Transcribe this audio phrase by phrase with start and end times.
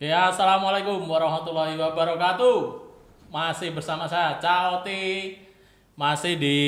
[0.00, 2.88] Ya, assalamualaikum warahmatullahi wabarakatuh.
[3.28, 5.36] Masih bersama saya Caoti,
[5.92, 6.58] masih di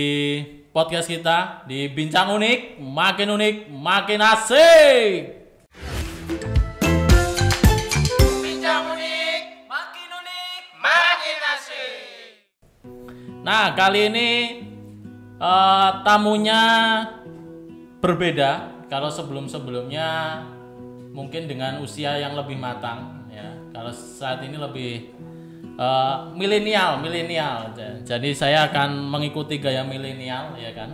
[0.69, 5.49] podcast kita di Bincang Unik, makin unik, makin asik.
[8.45, 12.29] Bincang unik, makin unik, makin asik.
[13.41, 14.31] Nah, kali ini
[15.41, 16.63] eh, tamunya
[17.97, 18.85] berbeda.
[18.93, 20.37] Kalau sebelum-sebelumnya
[21.17, 23.12] mungkin dengan usia yang lebih matang.
[23.73, 24.93] Kalau saat ini lebih
[25.73, 27.73] eh, milenial, milenial.
[27.73, 30.93] Ja- Jadi saya akan mengikuti gaya milenial, ya kan.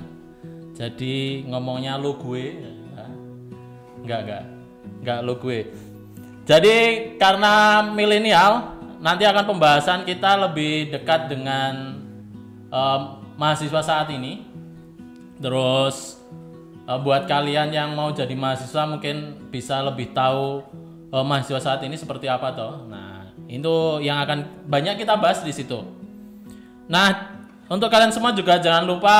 [0.78, 2.72] Jadi ngomongnya lu gue, ya.
[3.98, 4.44] enggak enggak,
[5.02, 5.60] enggak lu gue.
[6.46, 6.76] Jadi
[7.18, 11.98] karena milenial, nanti akan pembahasan kita lebih dekat dengan
[12.70, 13.00] em,
[13.34, 14.46] mahasiswa saat ini.
[15.42, 16.22] Terus
[16.86, 20.62] eh, buat kalian yang mau jadi mahasiswa mungkin bisa lebih tahu
[21.08, 22.88] eh, mahasiswa saat ini seperti apa toh.
[22.88, 25.80] Nah, itu yang akan banyak kita bahas di situ.
[26.88, 27.36] Nah,
[27.68, 29.16] untuk kalian semua juga jangan lupa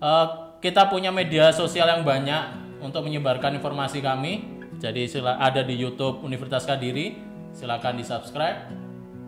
[0.00, 0.26] eh,
[0.60, 2.42] kita punya media sosial yang banyak
[2.80, 4.56] untuk menyebarkan informasi kami.
[4.76, 7.16] Jadi sila ada di YouTube Universitas Kadiri,
[7.56, 8.58] silakan di subscribe.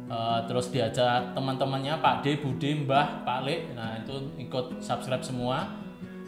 [0.08, 3.56] Eh, terus diajak teman-temannya Pak D, Bude, Mbah, Pak Le.
[3.76, 5.68] Nah itu ikut subscribe semua.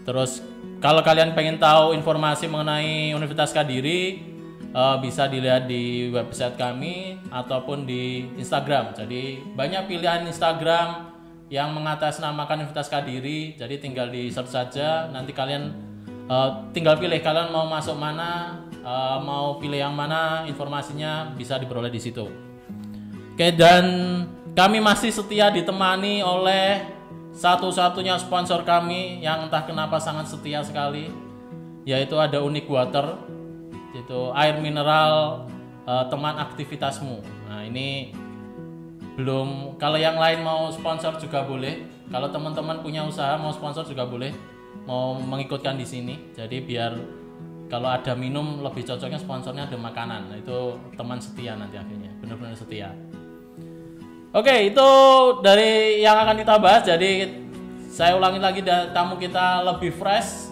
[0.04, 0.44] Terus
[0.80, 4.29] kalau kalian pengen tahu informasi mengenai Universitas Kadiri,
[4.60, 8.92] eh, bisa dilihat di website kami ataupun di Instagram.
[8.96, 11.10] Jadi banyak pilihan Instagram
[11.50, 13.58] yang mengatasnamakan Universitas Kadiri.
[13.58, 15.10] Jadi tinggal di search saja.
[15.10, 15.74] Nanti kalian
[16.30, 21.90] eh, tinggal pilih kalian mau masuk mana, eh, mau pilih yang mana, informasinya bisa diperoleh
[21.90, 22.26] di situ.
[23.34, 23.84] Oke dan
[24.52, 26.84] kami masih setia ditemani oleh
[27.30, 31.08] satu-satunya sponsor kami yang entah kenapa sangat setia sekali
[31.88, 33.16] yaitu ada Unique Water
[33.94, 35.46] itu air mineral
[35.86, 37.18] eh, teman aktivitasmu.
[37.50, 38.14] Nah ini
[39.18, 41.86] belum kalau yang lain mau sponsor juga boleh.
[42.10, 44.34] Kalau teman-teman punya usaha mau sponsor juga boleh.
[44.88, 46.14] Mau mengikutkan di sini.
[46.34, 46.96] Jadi biar
[47.70, 50.26] kalau ada minum lebih cocoknya sponsornya ada makanan.
[50.26, 52.10] Nah, itu teman setia nanti akhirnya.
[52.18, 52.90] Benar-benar setia.
[54.34, 54.88] Oke, itu
[55.42, 56.82] dari yang akan kita bahas.
[56.82, 57.30] Jadi
[57.86, 60.49] saya ulangi lagi tamu kita lebih fresh.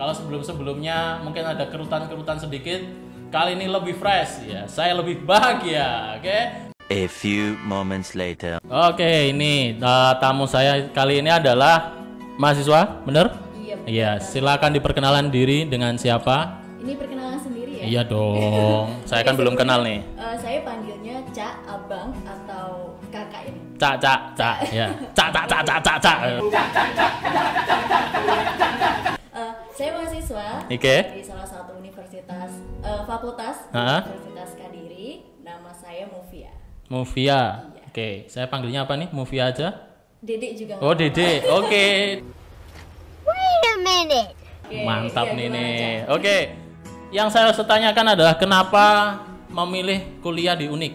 [0.00, 2.80] Kalau sebelum-sebelumnya mungkin ada kerutan-kerutan sedikit.
[3.28, 4.64] Kali ini lebih fresh ya.
[4.64, 6.38] Saya lebih bahagia, oke?
[6.88, 8.64] A few moments later.
[8.64, 12.00] Oke, ini uh, tamu saya kali ini adalah
[12.40, 13.28] mahasiswa, bener?
[13.60, 13.76] Iya.
[13.84, 16.64] Iya, silakan diperkenalan diri dengan siapa?
[16.80, 18.00] Ini perkenalan sendiri ya.
[18.00, 19.04] Iya dong.
[19.04, 20.00] Saya kan belum kenal nih.
[20.16, 23.60] Eh, saya panggilnya Cak, Abang atau Kakak ini.
[23.76, 24.88] Cak, cak, cak, ya.
[25.12, 26.18] Cak, cak, cak, cak, cak, cak.
[29.40, 30.96] Eh, saya mahasiswa Oke.
[31.16, 32.50] di salah satu universitas
[32.84, 34.04] eh, fakultas Ha?
[34.04, 35.24] Universitas Kadiri.
[35.40, 36.52] Nama saya Mufia.
[36.92, 37.72] Mufia.
[37.88, 39.08] Oke, saya panggilnya apa nih?
[39.16, 39.72] Mufia aja?
[40.20, 40.76] Dedek juga.
[40.84, 41.16] Oh, nggak apa-apa.
[41.16, 41.30] Dede.
[41.48, 41.86] Oke.
[43.24, 44.30] Wait a minute.
[44.68, 45.88] Oke, Mantap iya, nih nih.
[46.12, 46.36] Oke.
[47.10, 48.86] Yang saya harus tanyakan adalah kenapa
[49.48, 50.94] memilih kuliah di Unik?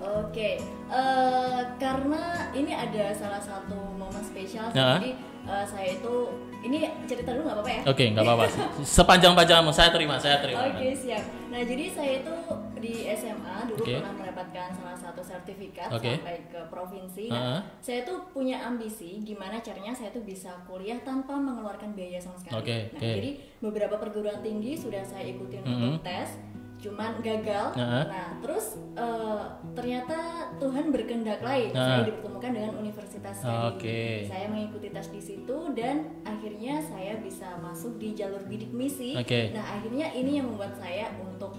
[0.00, 0.58] Oke,
[0.88, 4.72] eh, karena ini ada salah satu momen spesial.
[4.72, 4.98] Ya.
[4.98, 5.12] Jadi
[5.46, 6.32] eh, saya itu
[6.64, 7.80] ini cerita dulu nggak apa-apa ya?
[7.84, 8.44] Oke, nggak apa-apa.
[8.80, 10.64] Sepanjang-panjangmu saya terima, saya terima.
[10.64, 11.22] Oke siap.
[11.52, 12.34] Nah jadi saya itu
[12.80, 13.96] di SMA dulu Oke.
[13.96, 16.20] pernah mendapatkan salah satu sertifikat Oke.
[16.20, 17.24] sampai ke provinsi.
[17.28, 17.58] Heeh.
[17.60, 22.36] Nah, saya tuh punya ambisi gimana caranya saya tuh bisa kuliah tanpa mengeluarkan biaya sama
[22.36, 22.60] sekali.
[22.60, 23.08] Oke, nah oke.
[23.16, 23.30] jadi
[23.60, 25.72] beberapa perguruan tinggi sudah saya ikutin Mhm.
[25.72, 26.36] untuk tes,
[26.84, 27.66] cuman gagal.
[27.72, 28.04] Heeh.
[28.12, 30.18] Nah terus eh, ternyata
[30.60, 31.72] Tuhan berkehendak lain.
[31.72, 31.88] Heeh.
[31.88, 33.36] Saya dipertemukan dengan Universitas.
[33.72, 34.28] Oke.
[34.28, 39.16] Saya mengikuti tes di situ dan akhirnya saya bisa masuk di jalur bidik misi.
[39.16, 39.56] Oke.
[39.56, 41.56] Nah akhirnya ini yang membuat saya untuk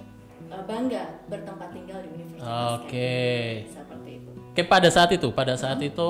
[0.53, 2.93] uh, bangga bertempat tinggal di Universitas Oke.
[2.93, 3.73] Kadiri.
[3.73, 4.31] Seperti itu.
[4.55, 6.09] Oke, pada saat itu, pada saat itu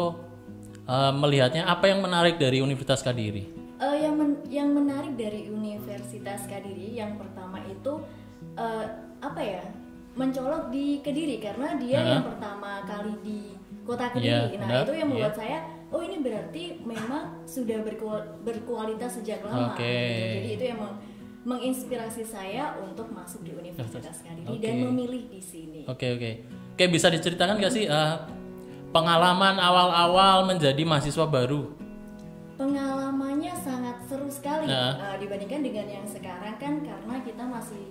[0.85, 3.65] eh, melihatnya apa yang menarik dari Universitas Kadiri?
[3.75, 7.99] Uh, yang men- yang menarik dari Universitas Kadiri yang pertama itu
[8.55, 8.85] uh,
[9.19, 9.63] apa ya
[10.16, 12.07] mencolok di Kediri karena dia Hah?
[12.17, 13.40] yang pertama kali di
[13.84, 14.31] kota Kediri.
[14.31, 15.40] Iya, nah benar, itu yang membuat iya.
[15.40, 15.57] saya
[15.91, 19.75] oh ini berarti memang sudah berkual- berkualitas sejak lama.
[19.75, 19.84] Oke.
[19.85, 20.35] gitu.
[20.40, 20.99] Jadi itu yang meng-
[21.46, 24.85] menginspirasi saya untuk masuk di Universitas Kadiri dan Oke.
[24.90, 25.81] memilih di sini.
[25.85, 26.31] Oke, oke.
[26.73, 28.16] Oke, bisa diceritakan nggak sih eh,
[28.90, 31.69] pengalaman awal-awal menjadi mahasiswa baru?
[32.55, 34.96] Pengalamannya sangat seru sekali Nah.
[35.13, 37.84] eh, dibandingkan dengan yang sekarang kan karena kita masih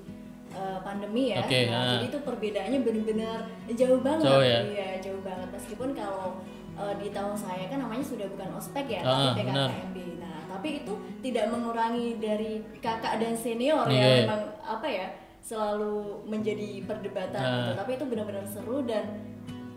[0.55, 1.39] eh, pandemi ya.
[1.41, 1.91] Oke, Nah, ah.
[1.93, 3.39] Jadi itu perbedaannya benar-benar
[3.71, 4.25] jauh banget.
[4.25, 4.61] Jauh ya?
[4.65, 5.49] Iya, jauh banget.
[5.51, 6.39] Meskipun kalau
[6.75, 9.47] eh, di tahun saya kan namanya sudah bukan ospek ya, Ah, tapi.
[9.47, 9.99] PKKMB.
[10.19, 13.99] Nah, tapi itu tidak mengurangi dari kakak dan senior Iya.
[13.99, 15.07] ya memang apa ya
[15.39, 17.57] selalu menjadi perdebatan Nah.
[17.61, 19.05] gitu tapi itu benar-benar seru dan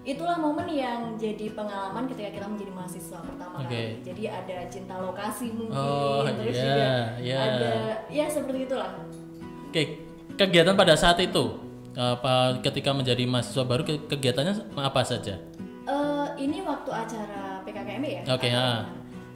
[0.02, 3.68] itulah momen yang jadi pengalaman ketika kita menjadi mahasiswa pertama Oke.
[3.68, 6.88] kali jadi ada cinta lokasi mungkin Oh, terus iya, juga
[7.20, 7.38] iya.
[7.38, 7.72] ada
[8.08, 8.88] ya seperti itulah
[9.68, 9.84] Oke,
[10.38, 11.58] kegiatan pada saat itu
[11.98, 15.42] apa ketika menjadi mahasiswa baru ke- kegiatannya apa saja?
[15.88, 18.22] Eh, ini waktu acara PKKMB ya.
[18.30, 18.86] Oke, ha.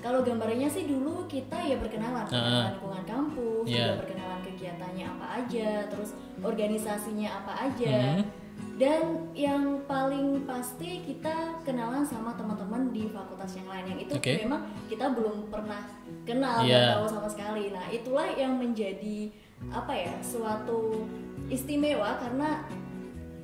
[0.02, 3.86] Kalau gambarnya sih dulu kita ya perkenalan, perkenalan lingkungan kampus, Iya.
[3.88, 6.10] juga perkenalan kegiatannya apa aja, terus
[6.42, 7.96] organisasinya apa aja.
[8.18, 8.24] Mhm.
[8.78, 9.02] Dan
[9.34, 14.42] yang paling pasti kita kenalan sama teman-teman di fakultas yang lain yang itu Oke.
[14.42, 15.86] memang kita belum pernah
[16.26, 16.78] kenal Iya.
[16.78, 17.70] dan tahu sama sekali.
[17.70, 19.30] Nah, itulah yang menjadi
[19.70, 21.06] apa ya, suatu
[21.48, 22.66] istimewa karena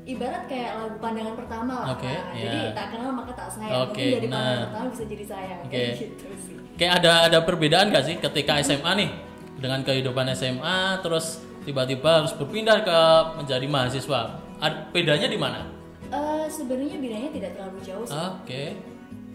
[0.08, 1.88] ibarat kayak lagu pandangan pertama lah.
[1.94, 2.44] Oke, Nah, iya.
[2.48, 3.76] Jadi tak kenal maka tak sayang.
[3.84, 4.66] Oke, Mungkin dari pandangan nah.
[4.72, 5.72] pertama bisa jadi sayang Oke.
[5.76, 6.56] kayak gitu sih.
[6.78, 9.10] Kayak ada ada perbedaan gak sih ketika SMA nih
[9.58, 13.00] dengan kehidupan SMA terus tiba-tiba harus berpindah ke
[13.36, 14.22] menjadi mahasiswa?
[14.58, 15.68] Ad, bedanya di mana?
[16.08, 18.16] Eh, sebenarnya bedanya tidak terlalu jauh sih.
[18.16, 18.64] Oke.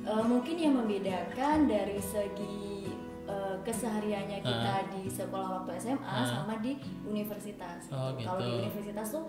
[0.02, 2.88] Eh, mungkin yang membedakan dari segi
[3.32, 7.88] eh, kesehariannya kita di sekolah waktu SMA sama di universitas.
[7.88, 8.61] Oh, Kalau di gitu.
[8.61, 9.25] universitas tuh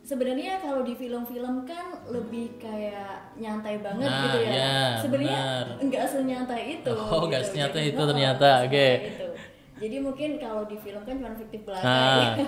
[0.00, 4.52] sebenarnya kalau di film-film kan lebih kayak nyantai banget Nah, gitu ya.
[4.52, 5.66] ya, sebenarnya benar.
[5.80, 6.92] enggak senyantai itu.
[6.92, 7.50] Oh, nggak gitu.
[7.50, 8.70] senyantai Jadi, itu oh, ternyata, oke.
[8.70, 9.28] senyantai itu.
[9.74, 11.82] Jadi mungkin kalau di film kan cuma fiktif belaka.
[11.82, 12.46] Nah, ya.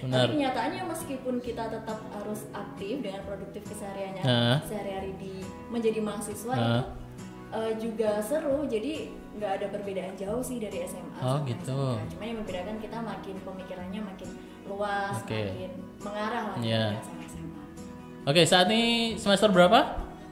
[0.00, 0.16] benar.
[0.22, 4.56] Tapi kenyataannya meskipun kita tetap harus aktif dengan produktif kesehariannya Nah.
[4.62, 5.34] sehari-hari di
[5.66, 6.62] menjadi mahasiswa Nah.
[6.62, 6.80] itu
[7.50, 8.64] eh, juga seru.
[8.64, 11.18] Jadi nggak ada perbedaan jauh sih dari SMA.
[11.18, 11.78] Oh, gitu.
[11.96, 12.10] SMK.
[12.12, 14.28] Cuma yang membedakan kita makin pemikirannya makin
[14.66, 15.42] luas, Oke.
[15.48, 15.70] makin
[16.00, 16.84] mengarah lah Iya.
[16.94, 17.62] dibandingkan sama SMA.
[18.22, 18.84] Oke, saat ini
[19.16, 19.80] semester berapa?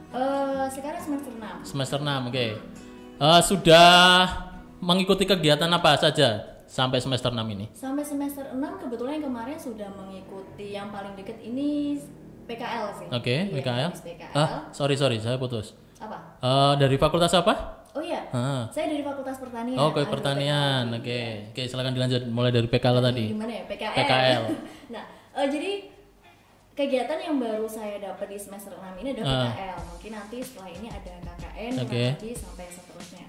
[0.09, 2.45] Eh, sekarang semester 6 Semester 6, oke.
[3.19, 4.25] Eh, sudah
[4.79, 7.65] mengikuti kegiatan apa saja sampai semester 6 ini?
[7.71, 11.99] Sampai semester 6 kebetulan yang kemarin sudah mengikuti yang paling deket ini
[12.45, 13.07] PKL sih.
[13.11, 13.87] Oke, Iya, PKL.
[13.87, 14.33] habis PKL.
[14.33, 15.77] Ah, sorry sorry, saya putus.
[16.39, 17.83] Eh, dari fakultas apa?
[17.89, 18.69] Oh iya, Ah.
[18.69, 19.75] saya dari Fakultas Pertanian.
[19.75, 20.93] Oh, ke Agro pertanian.
[20.93, 21.49] Oke.
[21.49, 23.33] Oke, silakan dilanjut mulai dari PKL tadi.
[23.33, 23.95] Gimana ya PKL?
[23.97, 24.43] PKL.
[24.93, 25.03] nah,
[25.35, 25.71] eh, jadi
[26.71, 29.43] kegiatan yang baru saya dapat di semester 6 ini adalah Ah.
[29.51, 29.79] PKL.
[29.89, 32.03] Mungkin nanti setelah ini ada KKN Oke.
[32.13, 33.25] nanti sampai seterusnya.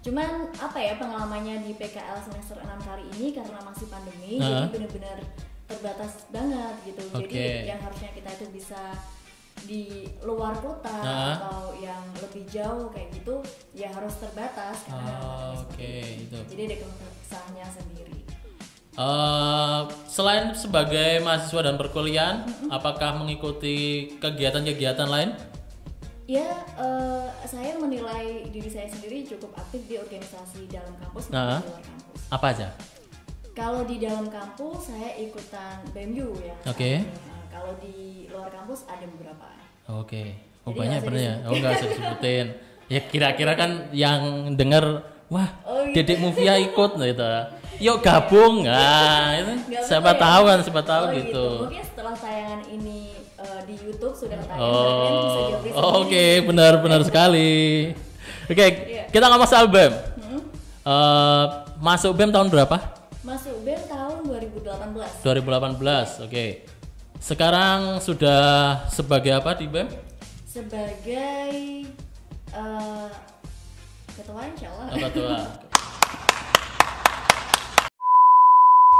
[0.00, 4.62] Cuman apa ya pengalamannya di PKL semester 6 kali ini karena masih pandemi Ah.
[4.62, 5.18] jadi benar-benar
[5.66, 7.02] terbatas banget gitu.
[7.18, 7.46] Jadi Oke.
[7.66, 8.80] yang harusnya kita itu bisa
[9.64, 9.84] di
[10.20, 11.34] luar kota Ah.
[11.36, 13.40] atau yang lebih jauh kayak gitu
[13.72, 16.36] ya harus terbatas karena Oh, Oke, itu.
[16.36, 16.38] itu.
[16.50, 16.76] Jadi ada
[17.20, 18.18] kesannya sendiri.
[18.94, 22.36] Eh, selain sebagai mahasiswa dan perkuliahan,
[22.70, 25.34] apakah mengikuti kegiatan-kegiatan lain?
[26.24, 26.46] Ya,
[26.78, 31.82] eh, saya menilai diri saya sendiri cukup aktif di organisasi dalam kampus maupun di luar
[31.82, 32.20] kampus.
[32.30, 32.68] Apa aja?
[33.52, 36.54] Kalau di dalam kampus saya ikutan BEMU ya.
[36.64, 37.02] Oke.
[37.02, 37.94] Nah, kalau di
[38.26, 39.46] luar kampus ada beberapa.
[39.94, 40.34] Oke.
[40.64, 41.34] Oh, Jadi banyak pernah ya?
[41.44, 42.46] Oh, enggak usah disebutin.
[42.84, 44.20] Ya kira-kira kan yang
[44.52, 44.84] denger
[45.28, 45.94] wah, Oh, gitu.
[45.94, 47.24] Dedek Movia ikut gitu.
[47.80, 48.64] Yuk gabung.
[48.64, 49.52] Nah, itu
[49.82, 50.20] siapa ya?
[50.20, 51.46] tahu kan, siapa tahu Oh, gitu.
[51.64, 52.98] Mungkin setelah tayangan ini
[53.36, 54.56] eh, di YouTube sudah tayang,
[55.60, 56.46] bisa Oh, oh, oke, sendiri.
[56.46, 57.52] benar-benar sekali.
[58.44, 59.04] Oke, Iya.
[59.08, 59.92] kita ngomong soal BEM.
[59.92, 60.40] Hmm?
[60.84, 61.44] Eh,
[61.78, 62.76] masuk BEM tahun berapa?
[63.20, 65.20] Masuk BEM tahun 2018.
[65.20, 66.20] 2018.
[66.20, 66.44] Oke.
[67.24, 69.88] Sekarang sudah sebagai apa di BEM?
[70.44, 71.88] Sebagai
[72.52, 73.08] eh,
[74.12, 74.92] ketua insya Allah.
[74.92, 75.40] Oh, ketua.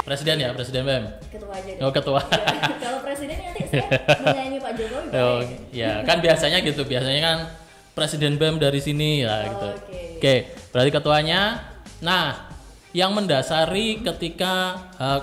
[0.09, 1.05] Presiden ya, presiden BEM.
[1.29, 1.85] Ketua aja deh.
[1.85, 2.25] Oh, ketua.
[2.33, 3.93] Ya, kalau presiden nanti saya
[4.25, 5.21] menyanyi Pak Jokowi.
[5.21, 6.89] Oh, ya kan biasanya gitu.
[6.89, 7.53] Biasanya kan
[7.93, 9.69] presiden BEM dari sini ya gitu.
[9.69, 10.01] Oke.
[10.17, 11.61] Oke, berarti ketuanya.
[12.01, 12.49] Nah,
[12.97, 15.21] yang mendasari ketika eh,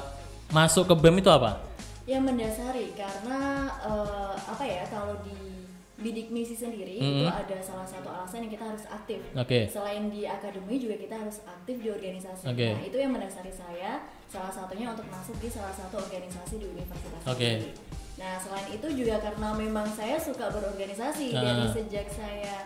[0.53, 1.70] masuk ke BEM itu apa?
[2.12, 3.39] Yang mendasari karena
[3.82, 5.63] eh, apa ya kalau di
[5.98, 7.06] bidik misi sendiri Mhm.
[7.06, 9.22] itu ada salah satu alasan yang kita harus aktif.
[9.34, 9.70] Oke.
[9.70, 12.50] Selain di akademi juga kita harus aktif di organisasi.
[12.50, 12.74] Oke.
[12.74, 17.22] Nah itu yang mendasari saya salah satunya untuk masuk di salah satu organisasi di universitas.
[17.22, 17.70] Sendiri.
[18.18, 21.39] Nah selain itu juga karena memang saya suka berorganisasi Ah.
[21.39, 22.65] dari sejak saya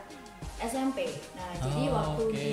[0.57, 1.03] SMP.
[1.35, 2.33] Nah jadi Oh, waktu oke.
[2.33, 2.49] di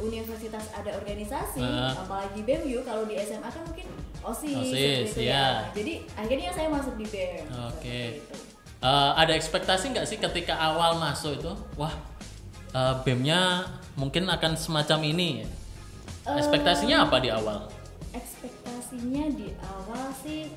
[0.00, 1.90] universitas ada organisasi, Ah.
[1.96, 5.46] apalagi BEMU kalau di SMA kan mungkin OSIS, OSIS, seperti itu ya.
[5.72, 7.44] Jadi akhirnya saya masuk di BEM.
[7.68, 8.00] Oke.
[8.12, 8.36] seperti itu.
[8.80, 11.52] Eh, ada ekspektasi nggak sih ketika awal masuk itu?
[11.76, 11.92] Wah,
[12.72, 15.44] eh, BEM-nya mungkin akan semacam ini.
[16.24, 17.68] Eh, Ekspektasinya apa di awal?
[18.12, 20.48] Ekspektasinya di awal sih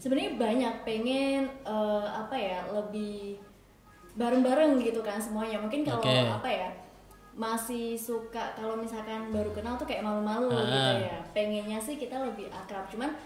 [0.00, 3.36] sebenarnya banyak pengen eh, apa ya lebih
[4.16, 5.60] bareng-bareng gitu kan semuanya.
[5.60, 6.16] Mungkin kalau Oke.
[6.40, 6.68] apa ya
[7.40, 10.60] masih suka kalau misalkan baru kenal tuh kayak malu-malu Ah.
[10.60, 11.18] gitu ya.
[11.32, 12.84] Pengennya sih kita lebih akrab.
[12.86, 13.16] Cuman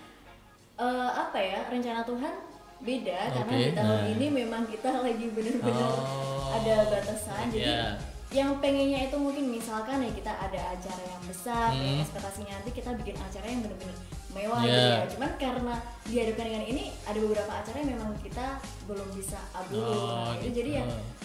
[0.76, 2.34] eh, apa ya rencana Tuhan
[2.80, 4.12] beda karena Oke, di tahun nah.
[4.12, 6.50] ini memang kita lagi benar-benar Oh.
[6.52, 7.86] ada batasan jadi Iya.
[8.34, 12.02] yang pengennya itu mungkin misalkan ya kita ada acara yang besar Hmm.
[12.02, 13.96] ekspektasinya nanti kita bikin acara yang benar-benar
[14.34, 14.68] mewah Iya.
[14.68, 15.74] gitu ya cuman karena
[16.04, 18.46] dihadapkan dengan ini ada beberapa acara yang memang kita
[18.84, 19.94] belum bisa abulin Oh,
[20.26, 20.54] nah, itu gitu.
[20.58, 20.84] jadi ya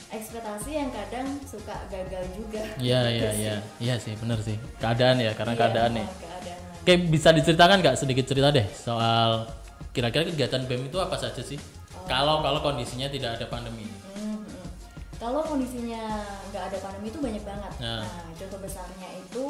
[0.10, 3.42] ekspektasi yang kadang suka gagal juga Iya Gitu iya sih.
[3.42, 6.08] iya iya sih bener sih keadaan ya karena Iya, keadaan nih.
[6.16, 6.60] keadaan.
[6.80, 9.46] Oke bisa diceritakan nggak sedikit cerita deh soal
[9.90, 11.58] kira-kira kegiatan BEM itu apa saja sih?
[12.06, 13.86] Kalau kalau kondisinya tidak ada pandemi.
[14.16, 14.66] Hmm, hmm.
[15.18, 16.02] Kalau kondisinya
[16.48, 17.72] nggak ada pandemi itu banyak banget.
[17.78, 18.02] Nah.
[18.02, 19.46] Nah, contoh besarnya itu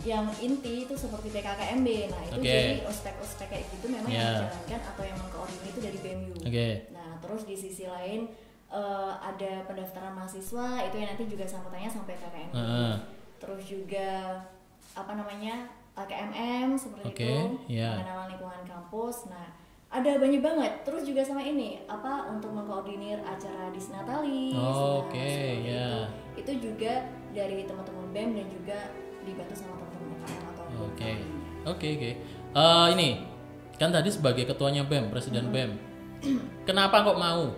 [0.00, 1.88] yang inti itu seperti PKKMB.
[2.08, 2.48] Nah, itu Oke.
[2.48, 4.30] jadi ospek-ospek kayak gitu memang yang Ya.
[4.40, 6.32] dijalankan atau yang mengkoordinir itu dari BMU.
[6.40, 6.68] Oke.
[6.90, 8.30] Nah, terus di sisi lain
[8.70, 12.54] eh, ada pendaftaran mahasiswa itu yang nanti juga sambutannya sampai PKKMB.
[12.54, 12.94] Heeh.
[13.36, 14.08] Terus juga
[14.94, 15.66] apa namanya
[15.98, 17.36] KMM seperti Oke, itu,
[17.68, 17.92] ya.
[17.98, 19.28] pengenalan lingkungan kampus.
[19.28, 19.52] Nah,
[19.90, 20.72] ada banyak banget.
[20.86, 24.54] Terus juga sama ini apa untuk mengkoordinir acara disnatalis.
[24.56, 25.82] Oh, oke, seperti ya.
[25.82, 26.00] Itu.
[26.40, 26.92] Itu juga
[27.34, 28.78] dari teman-teman BEM dan juga
[29.24, 31.12] dibantu sama teman-teman atau Oke
[31.68, 32.10] oke oke.
[32.50, 33.08] Eh, ini
[33.76, 35.70] kan tadi sebagai ketuanya BEM presiden BEM.
[36.68, 37.52] Kenapa kok mau?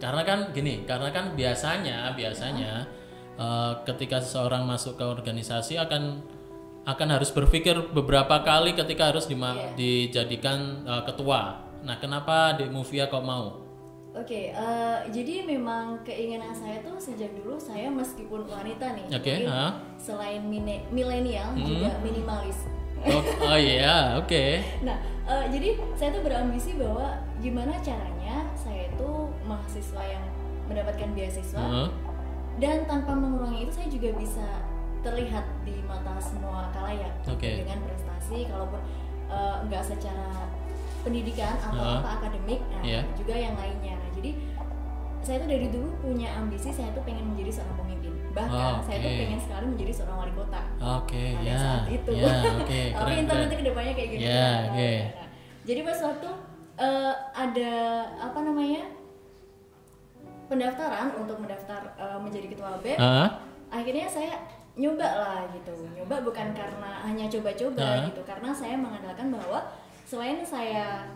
[0.00, 2.84] Karena kan gini, karena kan biasanya biasanya
[3.40, 6.20] eh, ketika seseorang masuk ke organisasi akan
[6.84, 9.24] akan harus berpikir beberapa kali ketika harus
[9.56, 9.72] Iya.
[9.76, 11.64] dijadikan eh, ketua.
[11.84, 13.63] Nah, kenapa di Movia kok mau?
[14.14, 19.50] Oke, eh, jadi memang keinginan saya tuh sejak dulu saya meskipun wanita nih, Oke, mungkin
[19.50, 19.74] ah.
[19.98, 20.38] selain
[20.88, 21.66] milenial Hmm.
[21.66, 22.62] juga minimalis.
[23.04, 24.62] Oh, oh iya, oke.
[24.86, 25.68] Nah, eh, jadi
[25.98, 27.10] saya tuh berambisi bahwa
[27.42, 29.10] gimana caranya saya itu
[29.42, 30.24] mahasiswa yang
[30.70, 31.88] mendapatkan beasiswa Heeh.
[32.62, 34.46] dan tanpa mengurangi itu saya juga bisa
[35.02, 37.66] terlihat di mata semua kalayak Oke.
[37.66, 38.78] dengan prestasi, kalaupun
[39.26, 40.46] eh, nggak secara
[41.02, 41.98] pendidikan atau Heeh.
[41.98, 43.02] apa akademik, nah Iya.
[43.18, 43.98] juga yang lainnya.
[44.24, 44.30] Nah, jadi
[45.20, 48.12] saya tuh dari dulu punya ambisi saya tuh pengen menjadi seorang pemimpin.
[48.32, 51.56] Bahkan saya tuh pengen sekali menjadi seorang wali kota Oke, pada ya.
[51.56, 52.10] saat itu.
[52.12, 54.22] Ya, oke, Tapi entar nanti ke depannya kayak gini.
[54.22, 54.92] Ya, Nah, oke.
[55.14, 55.28] nah.
[55.64, 56.28] Jadi pas waktu
[56.76, 57.72] eh, ada
[58.20, 58.82] apa namanya
[60.44, 63.28] pendaftaran untuk mendaftar eh, menjadi ketua BEM, Ah,
[63.72, 64.34] akhirnya saya
[64.74, 65.72] nyoba lah gitu.
[65.94, 68.04] Nyoba bukan karena hanya coba-coba Ah.
[68.04, 69.64] gitu, karena saya mengandalkan bahwa
[70.04, 71.08] selain saya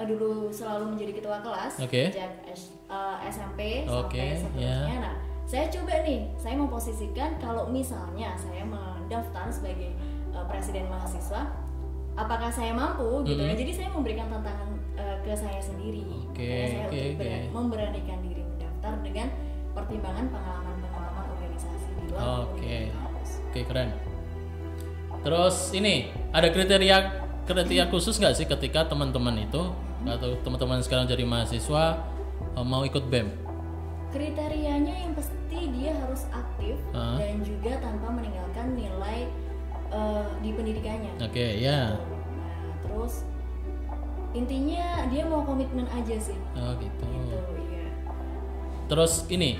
[0.00, 2.08] eh, dulu selalu menjadi ketua kelas Oke.
[2.08, 4.76] sejak S- eh, SMP Oke, sampai seterusnya.
[4.88, 4.96] ya.
[4.98, 5.14] Nah,
[5.44, 9.92] saya coba nih, saya memposisikan kalau misalnya saya mendaftar sebagai
[10.30, 11.42] eh, presiden mahasiswa,
[12.14, 13.52] apakah saya mampu gitu ya?
[13.52, 13.60] Mhm.
[13.60, 16.06] Jadi saya memberikan tantangan eh, ke saya sendiri.
[16.30, 17.32] Makanya saya untuk ber- oke.
[17.52, 19.28] memberanikan diri mendaftar dengan
[19.70, 22.78] pertimbangan pengalaman-pengalaman organisasi di luar Oke.
[23.50, 23.90] Oke keren.
[25.20, 25.94] Terus ini
[26.30, 26.98] ada kriteria
[27.44, 29.62] kriteria khusus nggak sih ketika teman-teman itu
[30.06, 32.00] atau teman-teman sekarang jadi mahasiswa
[32.56, 33.28] eh, mau ikut BEM?
[34.10, 37.14] Kriterianya yang pasti dia harus aktif Ah.
[37.20, 39.28] dan juga tanpa meninggalkan nilai
[39.90, 41.12] eh, di pendidikannya.
[41.20, 41.94] Oke ya.
[41.94, 43.26] Nah, terus
[44.30, 46.38] intinya dia mau komitmen aja sih.
[46.54, 47.04] Oh gitu.
[47.06, 47.38] Gitu,
[47.70, 47.86] iya.
[48.86, 49.58] Terus ini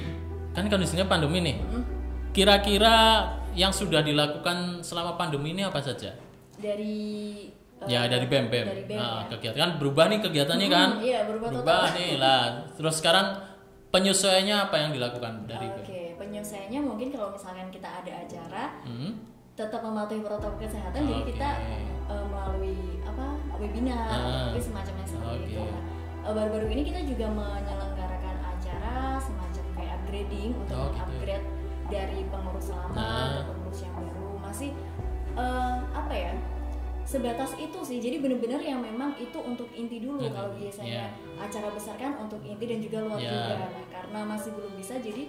[0.54, 1.56] kan kondisinya pandemi nih.
[1.58, 1.84] Mm.
[2.30, 3.26] Kira-kira
[3.58, 6.14] yang sudah dilakukan selama pandemi ini apa saja?
[6.58, 7.46] Dari
[7.86, 8.66] ya dari BEM BEM.
[8.66, 9.28] Dari BEM Nah, ya.
[9.30, 10.88] kegiatan kan berubah nih kegiatannya kan?
[10.92, 11.56] Hmm, iya, berubah total.
[11.60, 12.42] Berubah nih lah.
[12.72, 13.26] Terus sekarang
[13.88, 15.80] penyesuaiannya apa yang dilakukan dari BEM?
[15.80, 19.12] Oke, penyelesaiannya mungkin kalau misalkan kita ada acara Hmm?
[19.52, 21.30] tetap mematuhi protokol kesehatan jadi Oke.
[21.30, 21.48] kita
[22.08, 25.46] eh, melalui apa webinar Ah, atau mungkin semacamnya seperti oke.
[25.46, 25.60] itu.
[25.60, 25.82] Nah,
[26.22, 31.02] eh, baru-baru ini kita juga menyelenggarakan acara semacam kayak upgrading untuk Oh, gitu.
[31.02, 31.46] upgrade
[31.86, 33.28] dari pengurus lama Ah.
[33.36, 34.70] ke pengurus yang baru masih
[35.32, 36.32] eh, apa ya
[37.10, 41.42] sebatas itu sih jadi benar-benar yang memang itu untuk inti dulu Inti, kalau biasanya iya.
[41.42, 43.34] acara besar kan untuk inti dan juga luar Iya.
[43.34, 45.26] juga nah karena masih belum bisa jadi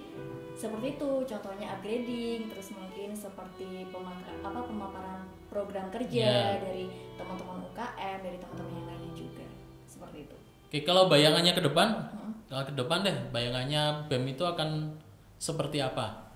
[0.54, 6.22] seperti itu contohnya upgrading terus mungkin seperti apa pemaparan program kerja
[6.54, 6.62] Iya.
[6.62, 6.86] dari
[7.18, 9.46] teman-teman UKM dari teman-teman yang lainnya juga
[9.90, 10.38] seperti itu
[10.72, 12.00] Oke, kalau bayangannya ke depan,
[12.48, 14.96] kalau ke depan deh, bayangannya BEM itu akan
[15.36, 16.32] seperti apa?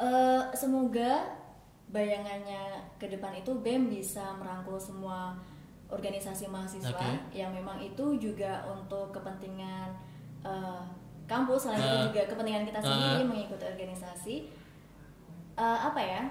[0.00, 1.28] Eh, semoga
[1.88, 2.62] bayangannya
[2.96, 5.36] ke depan itu BEM bisa merangkul semua
[5.86, 7.36] organisasi mahasiswa Oke.
[7.36, 9.92] yang memang itu juga untuk kepentingan
[10.42, 10.82] eh,
[11.24, 12.04] kampus selain itu Ah.
[12.08, 14.36] juga kepentingan kita sendiri mengikuti organisasi
[15.54, 16.26] Eh, apa ya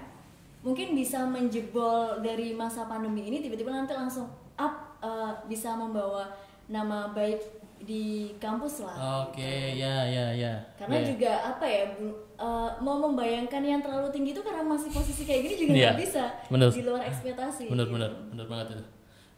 [0.60, 6.28] mungkin bisa menjebol dari masa pandemi ini tiba-tiba nanti langsung up eh, bisa membawa
[6.68, 7.40] nama baik
[7.84, 8.04] di
[8.36, 10.52] kampus lah Oke, ya, ya, ya.
[10.74, 11.04] karena Ya.
[11.06, 15.40] juga apa ya bu- eh, mau membayangkan yang terlalu tinggi itu karena masih posisi kayak
[15.42, 16.68] gini juga Iya, nggak bisa bener.
[16.68, 18.84] di luar ekspektasi bener, bener, bener banget itu.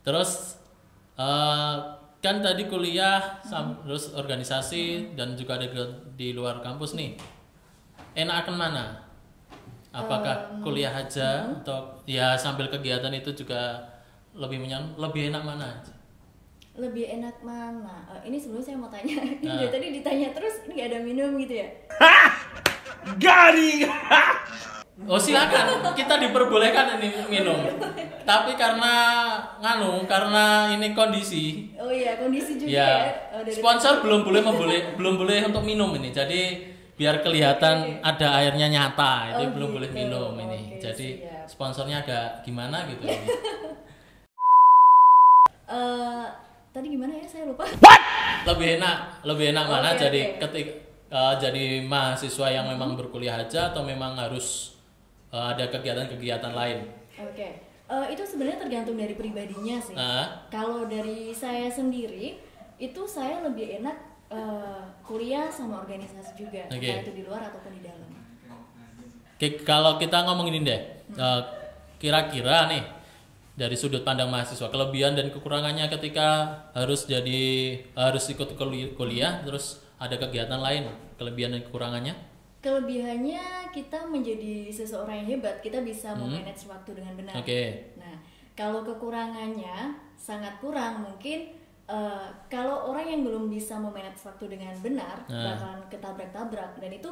[0.03, 0.62] Terus
[1.17, 1.75] Eh,
[2.19, 5.65] kan tadi kuliah sam- terus organisasi dan juga ada
[6.12, 7.17] di- luar kampus nih.
[8.12, 8.85] Enakan mana?
[9.88, 13.81] Apakah kuliah aja atau ya sambil kegiatan itu juga
[14.37, 15.81] lebih menyan lebih enak mana?
[16.76, 19.56] Lebih enak mana Eh, ini sebelum saya mau tanya ini Nah.
[19.59, 21.68] dari tadi ditanya terus ini ada minum gitu ya
[23.16, 23.87] Garing.
[25.04, 27.68] Oh silakan, kita diperbolehkan ini minum.
[28.25, 28.95] Tapi karena
[29.61, 34.40] nganu, karena ini kondisi, oh iya kondisi juga ya, ya Oh, dari sponsor belum boleh
[34.40, 36.09] memboleh, belum boleh untuk minum ini.
[36.09, 36.64] Jadi
[36.97, 40.00] biar kelihatan ada airnya nyata, Oh, ini belum boleh gitu.
[40.00, 40.80] minum ini.
[40.80, 41.45] Oke, Jadi siap.
[41.45, 43.04] sponsornya agak gimana gitu.
[43.12, 43.28] ini.
[46.76, 47.64] Tadi gimana ya saya lupa
[48.52, 49.88] lebih enak, lebih enak mana?
[49.97, 50.38] Oke, jadi oke.
[50.45, 50.66] ketik
[51.09, 54.76] eh, jadi mahasiswa yang memang berkuliah aja atau memang harus
[55.33, 56.85] eh, ada kegiatan-kegiatan lain?
[57.16, 59.95] Oke, Eh, itu sebenarnya tergantung dari pribadinya sih.
[59.95, 60.42] Ah.
[60.50, 62.35] Kalau dari saya sendiri,
[62.83, 63.95] itu saya lebih enak
[64.26, 68.11] eh, kuliah sama organisasi juga, entah itu di luar ataupun di dalam.
[69.38, 70.83] Oke, kalau kita ngomongin ini deh,
[71.14, 71.40] eh,
[72.02, 72.83] kira-kira nih
[73.57, 77.45] dari sudut pandang mahasiswa kelebihan dan kekurangannya ketika harus jadi
[77.97, 82.15] harus ikut kuli- kuliah, terus ada kegiatan lain, kelebihan dan kekurangannya?
[82.61, 87.33] Kelebihannya kita menjadi seseorang yang hebat, kita bisa memanage waktu dengan benar.
[87.33, 87.43] Hmm.
[87.47, 87.63] Oke.
[87.97, 88.17] Nah,
[88.53, 95.23] kalau kekurangannya sangat kurang mungkin eh, kalau orang yang belum bisa memanage waktu dengan benar
[95.31, 95.55] Nah.
[95.55, 97.11] bakalan ketabrak-tabrak dan itu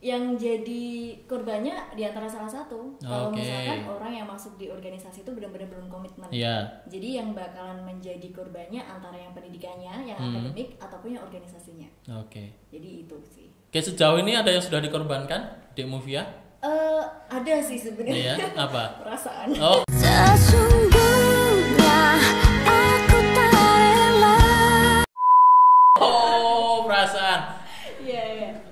[0.00, 0.84] yang jadi
[1.28, 2.96] korbannya di antara salah satu.
[2.98, 3.36] Kalau Oke.
[3.36, 6.32] misalkan orang yang masuk di organisasi itu benar-benar belum komitmen.
[6.32, 6.80] Iya.
[6.88, 10.32] Jadi yang bakalan menjadi korbannya antara yang pendidikannya, yang Hmm.
[10.34, 11.88] akademik ataupun yang organisasinya.
[12.16, 12.56] Oke.
[12.68, 13.52] Jadi itu sih.
[13.68, 16.24] Oke, sejauh ini ada yang sudah dikorbankan di Movia?
[16.60, 18.82] Eh ada sih sebenarnya Iya, apa?
[19.04, 19.52] perasaan.
[19.60, 19.80] Oh,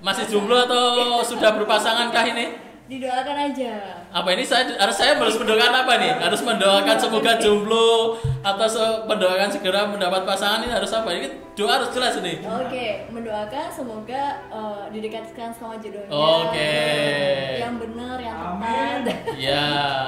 [0.09, 0.85] Masih jomblo atau
[1.21, 2.57] sudah berpasangan kah ini?
[2.89, 3.73] Didoakan aja.
[4.09, 9.05] apa ini saya harus saya harus mendoakan apa nih harus mendoakan semoga jomblo atau se-
[9.05, 14.23] mendoakan segera mendapat pasangan ini harus apa ini doa harus jelas ini Oke, mendoakan semoga
[14.49, 16.09] eh, didekatkan sama jodohnya.
[16.09, 16.73] Oke.
[17.61, 19.01] Yang benar, yang tepat.
[19.37, 19.65] ya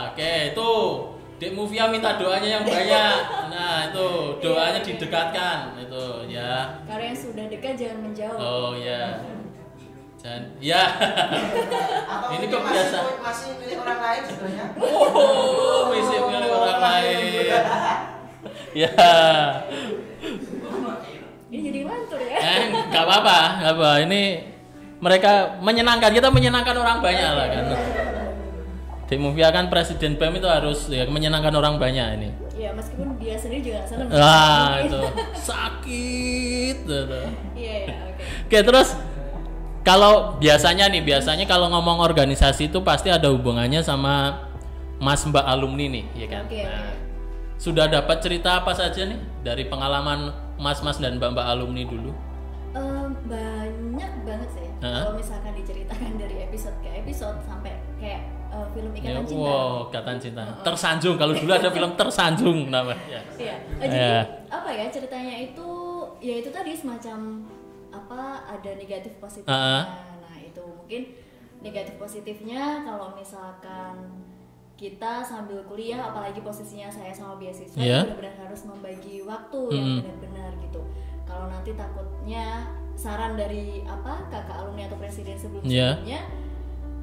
[0.09, 0.71] oke itu
[1.37, 4.07] Dek Mufia minta doanya yang banyak nah itu
[4.39, 8.37] doanya didekatkan itu ya Karena yang sudah dekat jangan menjauh.
[8.37, 9.21] oh ya
[10.21, 10.83] dan ya
[12.05, 13.03] Atau Ini mungkin kebiasaan.
[13.03, 14.65] masih, masih milik orang lain sebenarnya.
[14.77, 17.17] oh misi milik orang lain
[18.71, 18.89] ya
[21.43, 22.37] Ini jadi mantur ya.
[22.37, 24.21] eh nggak apa-apa nggak apa ini
[24.97, 27.65] mereka menyenangkan kita menyenangkan orang banyak lah kan
[29.03, 33.35] Dek Mufia kan presiden BEM itu harus ya menyenangkan orang banyak ini Iya, meskipun dia
[33.35, 34.07] sendiri juga senang.
[34.07, 35.01] wah itu
[35.35, 36.99] sakit gitu.
[37.57, 38.21] Iya, iya, oke.
[38.45, 38.89] oke terus
[39.81, 44.45] kalau biasanya nih biasanya kalau ngomong organisasi itu pasti ada hubungannya sama
[44.97, 46.93] mas mbak alumni nih ya kan Oke, Nah,
[47.57, 52.13] sudah dapat cerita apa saja nih dari pengalaman mas-mas dan mbak-mbak alumni dulu
[52.71, 54.63] Eh, banyak banget sih.
[54.79, 55.03] Hah?
[55.03, 59.43] Kalau misalkan diceritakan dari episode ke episode sampai kayak eh, film Ya, Ikatan Cinta.
[59.43, 60.43] wow, ikatan cinta.
[60.63, 63.19] Tersanjung kalau dulu ada film tersanjung namanya.
[63.35, 63.55] Iya.
[63.75, 64.23] Jadi Iya.
[64.47, 65.69] apa ya ceritanya itu
[66.17, 67.43] ya itu tadi semacam
[67.91, 69.51] apa ada negatif positifnya.
[69.53, 69.83] Ah.
[70.19, 71.01] Nah, itu mungkin
[71.59, 74.09] negatif positifnya kalau misalkan
[74.73, 78.01] kita sambil kuliah apalagi posisinya saya sama beasiswa Iya.
[78.01, 79.99] benar-benar harus membagi waktu yang Mm-mm.
[80.01, 80.81] benar-benar gitu.
[81.23, 82.65] Kalau nanti takutnya
[82.97, 85.41] saran dari apa kakak alumni atau presiden Iya.
[85.41, 86.19] sebelum-sebelumnya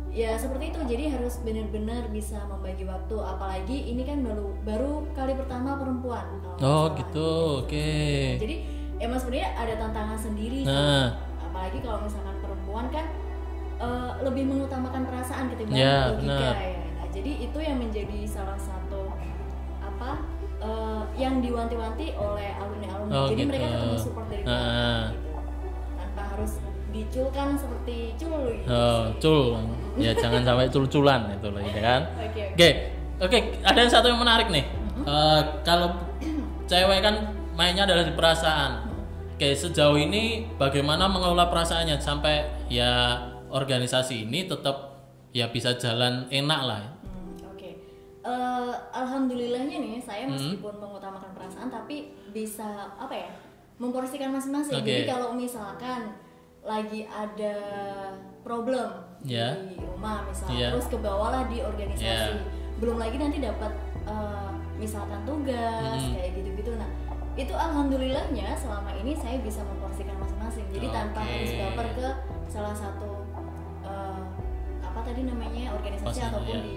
[0.09, 5.37] ya seperti itu jadi harus benar-benar bisa membagi waktu apalagi ini kan baru baru kali
[5.37, 6.27] pertama perempuan
[6.59, 7.63] Oh, gitu.
[7.63, 8.35] Oke.
[8.41, 8.57] jadi
[8.99, 10.69] emang sebenarnya ada tantangan sendiri sih.
[10.69, 11.15] Nah.
[11.41, 13.07] apalagi kalau misalkan perempuan kan
[13.79, 16.55] eh, lebih mengutamakan perasaan ketimbang Ya, logika benar.
[16.57, 19.11] ya nah jadi itu yang menjadi salah satu
[19.81, 20.11] apa
[20.59, 23.77] eh, yang diwanti-wanti oleh alumni-alumni Oh, jadi mereka gitu.
[23.79, 24.53] ketemu support dari Nah.
[24.53, 25.31] belakang gitu
[25.95, 26.53] tanpa harus
[26.89, 29.21] diculkan seperti cul gitu Oh, sih.
[29.21, 29.45] cul.
[29.97, 32.01] Ya jangan sampai cul-culan itu loh ya kan.
[32.17, 32.43] Oke, oke.
[32.55, 32.69] Oke.
[33.19, 34.63] Oke, ada yang satu yang menarik nih.
[35.01, 35.91] Eh, kalau
[36.65, 37.15] cewek kan
[37.53, 38.87] mainnya adalah di perasaan.
[39.39, 43.23] Oke, sejauh ini bagaimana mengelola perasaannya sampai ya
[43.55, 44.99] organisasi ini tetap
[45.31, 46.83] ya bisa jalan enak lah.
[47.07, 47.79] Hmm, Oke,
[48.27, 50.35] Eh, alhamdulillahnya nih saya Hmm.
[50.35, 53.31] meskipun mengutamakan perasaan tapi bisa apa ya
[53.79, 54.75] memporsikan masing-masing.
[54.75, 54.91] Oke.
[54.91, 56.19] Jadi kalau misalkan
[56.67, 57.55] lagi ada
[58.43, 58.91] problem
[59.23, 59.55] Ya.
[59.55, 60.69] di rumah misalnya, Ya.
[60.75, 62.43] terus ke bawah lah di organisasi, Ya.
[62.83, 63.71] belum lagi nanti dapat
[64.03, 66.19] eh, misalkan tugas Hmm.
[66.19, 66.75] kayak gitu-gitu.
[67.39, 71.31] Itu alhamdulillahnya selama ini saya bisa memporsikan masing-masing jadi tanpa Oke.
[71.31, 72.09] harus baper ke
[72.51, 73.23] salah satu
[73.87, 74.21] eh,
[74.83, 76.63] apa tadi namanya organisasi Pasang, ataupun ya.
[76.67, 76.75] di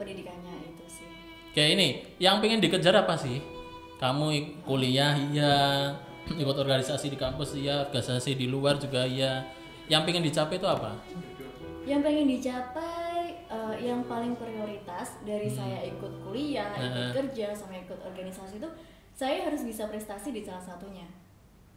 [0.00, 1.06] pendidikannya itu sih
[1.52, 3.42] Kayak ini, yang pengen dikejar apa sih?
[4.00, 4.32] Kamu
[4.64, 5.92] kuliah iya,
[6.32, 9.44] ikut organisasi di kampus iya, organisasi di luar juga iya.
[9.90, 10.96] Yang pengen dicapai itu apa?
[11.80, 16.96] yang pengen dicapai eh, yang paling prioritas dari saya ikut kuliah, ikut Hmm.
[16.96, 17.12] Heeh.
[17.18, 18.70] kerja, sama ikut organisasi itu
[19.20, 21.04] saya harus bisa prestasi di salah satunya.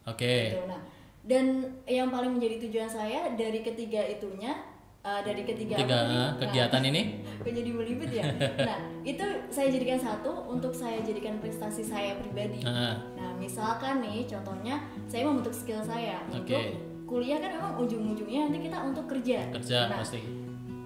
[0.08, 0.56] Oke.
[0.56, 0.64] Gitu.
[0.64, 0.80] Nah,
[1.28, 4.64] dan yang paling menjadi tujuan saya dari ketiga itunya,
[5.04, 6.16] eh, dari ketiga Tiga apa nih?
[6.24, 7.02] eh, kegiatan ini?
[7.44, 8.24] Kok jadi belibet ya?
[8.64, 12.64] Nah, itu saya jadikan satu untuk saya jadikan prestasi saya pribadi.
[12.64, 12.96] Heeh.
[13.20, 14.80] Nah, misalkan nih contohnya
[15.12, 16.80] saya membentuk skill saya untuk Oke.
[17.04, 19.52] kuliah kan memang ujung-ujungnya nanti kita untuk kerja.
[19.52, 20.43] Kerja Nah, pasti.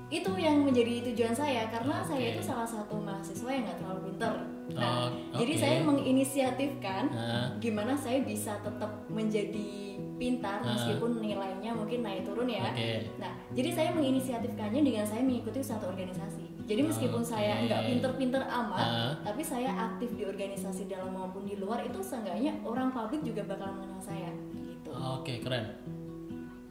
[0.07, 2.33] Itu yang menjadi tujuan saya karena saya Oke.
[2.33, 4.33] itu salah satu mahasiswa yang nggak terlalu pinter.
[4.71, 5.61] Nah, Oh, jadi oke.
[5.63, 7.47] saya menginisiatifkan Nah.
[7.59, 10.73] gimana saya bisa tetap menjadi pintar Nah.
[10.73, 12.71] meskipun nilainya mungkin naik turun ya.
[12.71, 13.03] Oke.
[13.19, 16.43] Nah, jadi saya menginisiatifkannya dengan saya mengikuti satu organisasi.
[16.67, 17.31] Jadi meskipun Oke.
[17.31, 19.13] saya nggak pinter-pinter amat, Nah.
[19.23, 23.71] tapi saya aktif di organisasi dalam maupun di luar itu seenggaknya orang publik juga bakal
[23.71, 24.31] mengenal saya.
[24.51, 24.87] Gitu.
[24.91, 25.67] Oke, keren.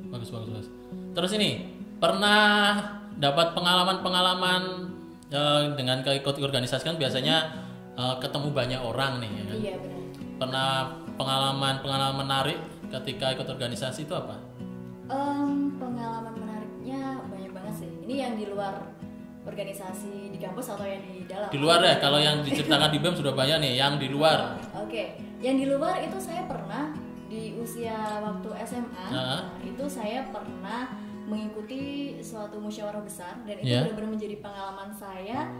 [0.07, 0.68] Bagus, bagus, bagus.
[1.12, 1.51] Terus ini,
[1.97, 2.77] pernah
[3.17, 4.63] dapat pengalaman-pengalaman
[5.33, 7.37] eh, dengan keikut organisasi kan biasanya
[7.97, 9.57] eh, ketemu banyak orang nih ya kan?
[9.57, 10.01] Iya benar.
[10.37, 10.69] Pernah
[11.17, 12.59] pengalaman-pengalaman menarik
[12.93, 14.37] ketika ikut organisasi itu apa?
[15.07, 17.91] Em, pengalaman menariknya banyak banget sih.
[18.05, 18.75] Ini yang di luar
[19.47, 21.49] organisasi di kampus atau yang di dalam?
[21.49, 24.59] Di luar ya, kalau yang diceritakan di BEM sudah banyak nih, yang di luar.
[24.75, 26.91] Oke, yang di luar itu saya pernah
[27.31, 29.15] di usia waktu SMA, Heeh.
[29.15, 33.83] nah, itu saya pernah mengikuti suatu musyawarah besar dan itu Ya.
[33.83, 35.51] benar-benar menjadi pengalaman saya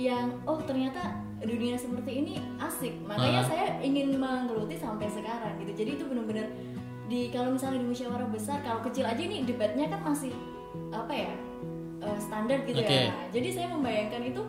[0.00, 3.00] yang oh ternyata dunia seperti ini asik.
[3.04, 3.48] Makanya Heeh.
[3.48, 5.72] saya ingin menggeluti sampai sekarang gitu.
[5.84, 6.48] Jadi itu benar-benar
[7.10, 10.30] di kalau misalnya di musyawarah besar kalau kecil aja nih debatnya kan masih
[10.94, 11.32] apa ya
[12.00, 12.88] eh, standar gitu Oke.
[12.88, 13.10] ya.
[13.10, 14.42] Nah, jadi saya membayangkan itu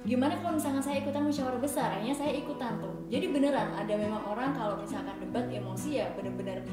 [0.00, 4.24] gimana kalau misalkan saya ikutan musyawarah besar akhirnya saya ikutan tuh jadi beneran ada memang
[4.32, 6.64] orang kalau misalkan debat emosi ya bener-bener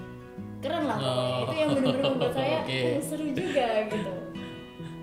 [0.58, 2.60] keren lah Oh, itu yang bener-bener membuat saya.
[2.66, 4.12] "Oh, seru juga gitu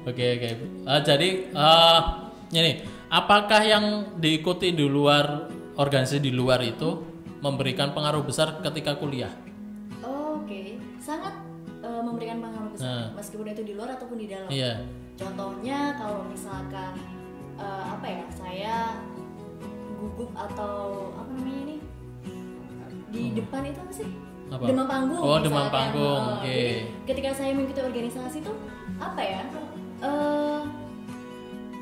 [0.04, 0.48] Oke, oke.
[0.84, 2.00] Eh, jadi eh,
[2.52, 2.72] ini
[3.08, 7.00] apakah yang diikuti di luar organisasi di luar itu
[7.40, 9.32] memberikan pengaruh besar ketika kuliah?
[10.00, 10.60] oke
[10.98, 11.32] sangat
[11.80, 13.06] eh, memberikan pengaruh besar Nah.
[13.14, 14.84] meskipun itu di luar ataupun di dalam Iya.
[15.14, 16.92] contohnya kalau misalkan
[17.56, 18.76] eh, apa ya saya
[19.96, 20.74] gugup atau
[21.14, 21.76] apa namanya ini
[23.08, 24.08] di depan itu apa sih
[24.46, 24.64] Apa?
[24.64, 25.72] demam panggung Oh, demam misalkan.
[25.72, 26.44] panggung, Eh, oke.
[26.46, 26.68] jadi
[27.06, 28.56] ketika saya mengikuti organisasi tuh
[28.96, 29.40] apa ya
[30.00, 30.60] eh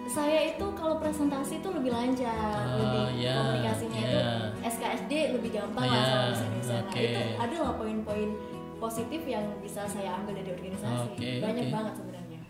[0.05, 4.33] saya itu kalau presentasi itu lebih lancar, Ah, lebih ya, komunikasinya itu ya.
[4.63, 6.75] SKSD lebih gampang lah Ya, sama dosen-dosen.
[6.77, 7.01] Nah, oke.
[7.01, 8.29] itu adalah poin-poin
[8.77, 11.17] positif yang bisa saya ambil dari organisasi.
[11.17, 11.73] Oke, Banyak oke.
[11.73, 12.41] banget sebenarnya.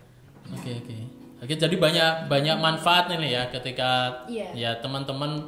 [0.51, 0.97] Oke, oke.
[1.39, 3.91] Oke, jadi banyak banyak manfaat ini ya ketika
[4.25, 4.47] Iya.
[4.53, 5.47] ya teman-teman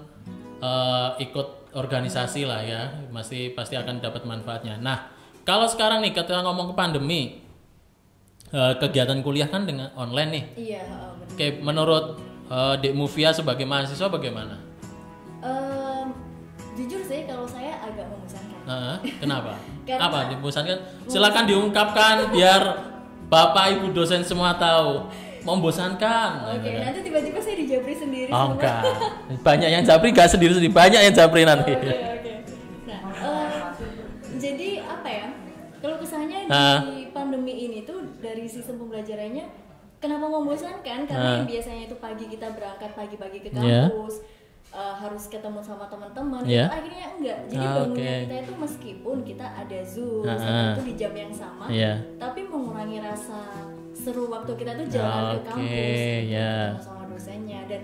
[0.57, 4.79] eh, ikut organisasi lah ya, masih pasti akan dapat manfaatnya.
[4.79, 5.11] Nah,
[5.43, 7.21] kalau sekarang nih ketika ngomong ke pandemi
[8.49, 10.43] eh, kegiatan kuliah kan dengan online nih.
[10.55, 11.35] Iya, benar.
[11.35, 12.05] Oke, menurut
[12.47, 14.55] eh, Dek Mufia sebagai mahasiswa bagaimana?
[15.43, 16.07] Em,
[16.73, 18.59] jujur sih kalau saya agak membosankan.
[18.65, 19.51] Nah, kenapa?
[19.87, 20.77] Karena- Apa dibosankan?
[21.05, 22.61] Silakan diungkapkan biar
[23.25, 25.11] Bapak Ibu dosen semua tahu.
[25.45, 26.29] Membosankan.
[26.51, 28.81] Oke, nanti tiba-tiba saya dijabri sendiri Oh sama- enggak.
[29.41, 31.71] Banyak yang japri gak sendiri-sendiri, banyak yang japri nanti.
[31.71, 32.33] Oke, oke.
[32.83, 33.49] Nah, eh,
[34.35, 35.27] jadi apa ya?
[35.77, 39.45] Kalau kesannya di pandemi ini tuh dari sistem pembelajarannya
[39.97, 41.05] kenapa membosankan?
[41.05, 41.35] Karena Ah.
[41.39, 43.85] yang biasanya itu pagi kita berangkat pagi-pagi ke Iya.
[43.85, 44.25] kampus,
[44.71, 47.37] eh, harus ketemu sama teman-teman, itu akhirnya enggak.
[47.47, 48.21] Jadi Ah, bangunnya oke.
[48.23, 50.73] kita itu meskipun kita ada zoom, ah.
[50.73, 52.01] itu di jam yang sama, Iya.
[52.17, 53.39] tapi mengurangi rasa
[53.95, 56.53] seru waktu kita tuh jalan Oke, ke kampus, ya.
[56.69, 57.81] ketemu sama dosennya dan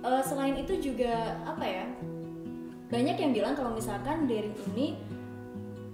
[0.00, 1.84] eh, selain itu juga apa ya?
[2.86, 4.94] banyak yang bilang kalau misalkan daring ini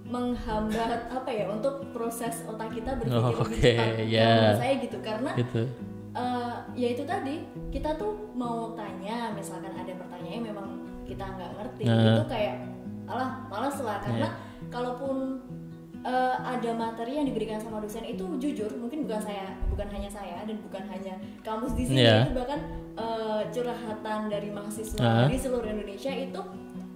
[0.05, 3.89] menghambat apa ya untuk proses otak kita berpikir Oh, lebih oke, cepat.
[4.05, 4.21] ya.
[4.21, 5.61] Kalau menurut saya gitu karena Gitu.
[6.13, 7.35] eh, ya itu tadi
[7.69, 10.67] kita tuh mau tanya misalkan ada pertanyaan yang memang
[11.03, 11.97] kita nggak ngerti Nah.
[12.13, 12.55] itu kayak
[13.03, 14.29] alah malas lah karena
[14.69, 15.41] kalaupun
[16.03, 20.43] eh, ada materi yang diberikan sama dosen itu jujur mungkin bukan saya bukan hanya saya
[20.43, 22.27] dan bukan hanya kampus di sini Iya.
[22.27, 22.59] itu bahkan
[22.93, 25.25] eh, curhatan dari mahasiswa Ah.
[25.25, 26.41] di seluruh Indonesia itu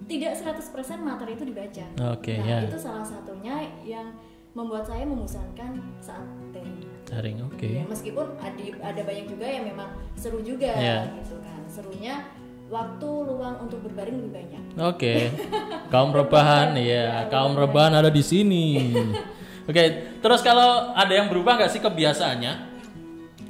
[0.08, 0.72] tidak 100%
[1.04, 1.84] materi itu dibaca.
[2.16, 2.58] Oke, nah, ya.
[2.64, 4.08] itu salah satunya yang
[4.56, 6.80] membuat saya membosankan saat daring.
[7.04, 7.68] Daring, oke.
[7.68, 11.12] Ya, meskipun ada, ada banyak juga yang memang seru juga Iya.
[11.20, 11.60] gitu kan.
[11.68, 12.24] Serunya
[12.68, 14.64] waktu luang untuk berbaring lebih banyak.
[14.78, 15.16] Oke.
[15.94, 18.92] Kaum rebahan ya, kaum rebahan ada di sini.
[19.72, 22.54] Oke, terus kalau ada yang berubah nggak sih kebiasaannya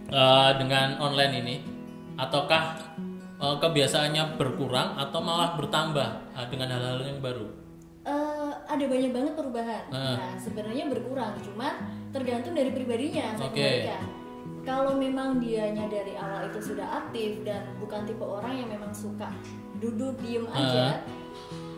[0.09, 1.55] eh, dengan online ini?
[2.13, 2.77] Ataukah
[3.41, 7.49] eh, kebiasaannya berkurang atau malah bertambah eh, dengan hal-hal yang baru?
[8.05, 9.83] Eh, ada banyak banget perubahan.
[9.89, 10.13] Ah.
[10.17, 11.73] Nah, sebenarnya berkurang, cuman
[12.13, 13.33] tergantung dari pribadinya.
[13.41, 13.57] Oke.
[13.57, 14.26] kembalikan.
[14.67, 19.31] Kalau memang dianya dari awal itu sudah aktif dan bukan tipe orang yang memang suka
[19.79, 20.99] duduk diem aja,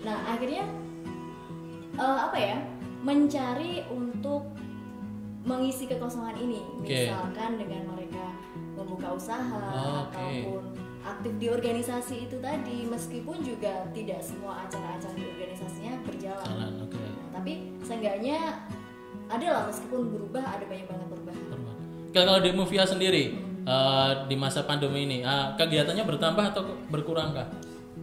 [0.02, 0.66] nah akhirnya
[1.94, 2.58] eh, apa ya,
[3.06, 4.50] mencari untuk
[5.46, 6.90] mengisi kekosongan ini, Oke.
[6.90, 8.34] misalkan dengan mereka
[8.74, 10.18] membuka usaha Oke.
[10.18, 10.64] ataupun
[11.00, 16.44] aktif di organisasi itu tadi, meskipun juga tidak semua acara-acara di organisasinya berjalan.
[16.44, 16.98] Jalan, oke.
[17.00, 17.54] Nah, tapi
[17.86, 18.66] seenggaknya
[19.30, 21.59] ada lah meskipun berubah ada banyak banget perubahan.
[22.10, 27.48] Kalau di Movia sendiri eh, di masa pandemi ini eh, kegiatannya bertambah atau berkurang kah?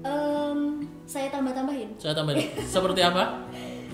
[0.07, 1.99] Em, saya tambah-tambahin.
[1.99, 2.38] Saya tambah
[2.75, 3.42] seperti apa?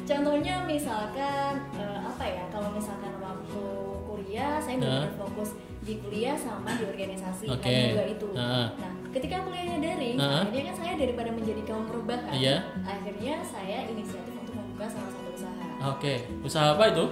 [0.04, 2.44] Contohnya misalkan eh, apa ya?
[2.52, 3.62] Kalau misalkan waktu
[4.04, 7.66] kuliah saya benar-benar fokus di kuliah sama di organisasi Oke.
[7.66, 8.28] hanya dua itu.
[8.36, 8.66] Heeh.
[8.78, 10.40] Nah, ketika kuliahnya daring, Heeh.
[10.44, 12.56] akhirnya kan saya daripada menjadi kaum perubahan, Iya.
[12.84, 15.64] akhirnya saya inisiatif untuk membuka salah satu usaha.
[15.90, 17.04] Oke, usaha apa itu?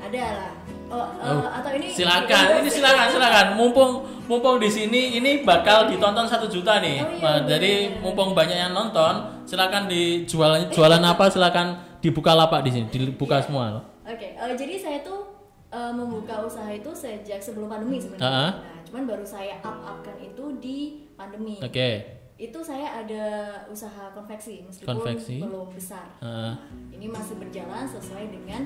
[0.00, 0.54] Ada lah.
[0.90, 3.46] Oh, Oh, atau ini silakan, ini silakan, silakan.
[3.54, 3.90] Mumpung
[4.26, 6.98] mumpung di sini ini bakal ditonton satu juta nih.
[6.98, 7.46] Oh, iya, bener.
[7.46, 11.66] jadi mumpung banyak yang nonton, silakan dijual jualan apa silakan
[11.98, 13.44] dibuka lapak di sini, dibuka Iya.
[13.46, 13.64] semua.
[14.02, 15.30] Oke, eh, jadi saya tuh
[15.70, 18.26] eh, membuka usaha itu sejak sebelum pandemi sebenarnya.
[18.26, 18.50] Ah.
[18.50, 20.78] Nah, cuman baru saya up upkan itu di
[21.14, 21.62] pandemi.
[21.62, 22.18] Oke.
[22.34, 23.24] Itu saya ada
[23.68, 25.38] usaha konveksi meskipun Konveksi.
[25.38, 26.08] belum besar.
[26.18, 26.52] Heeh.
[26.90, 28.64] Ini masih berjalan sesuai dengan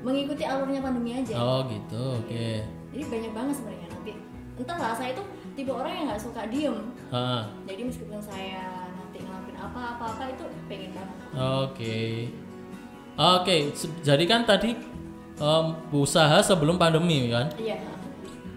[0.00, 1.34] mengikuti alurnya pandemi aja.
[1.34, 2.22] Oh, gitu.
[2.22, 2.62] Oke.
[2.90, 4.12] Jadi banyak banget sebenarnya nanti.
[4.58, 5.22] Entahlah, saya itu
[5.54, 6.76] tipe orang yang nggak suka diem.
[7.64, 11.16] Jadi meskipun saya nanti ngelakuin apa-apa itu pengen banget.
[11.34, 11.98] Oke.
[13.14, 14.78] Oke, se- jadi kan tadi
[15.36, 17.50] em, usaha sebelum pandemi kan?
[17.54, 17.78] Iya.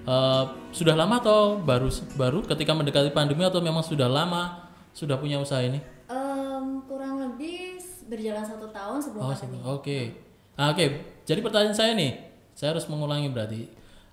[0.01, 5.37] Eh, sudah lama atau baru baru ketika mendekati pandemi atau memang sudah lama sudah punya
[5.37, 5.77] usaha ini?
[6.05, 9.57] Em, kurang lebih berjalan satu tahun sebelum Oh, pandemi.
[9.63, 9.99] Oke.
[10.61, 10.85] Ah, Oke,
[11.25, 12.21] jadi pertanyaan saya nih,
[12.53, 13.65] saya harus mengulangi berarti.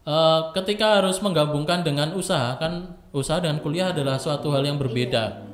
[0.08, 5.44] Eh, ketika harus menggabungkan dengan usaha, kan usaha dengan kuliah adalah suatu hal yang berbeda.